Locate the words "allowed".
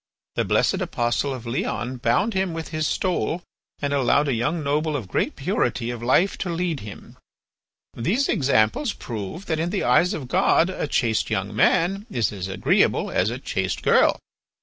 3.93-4.27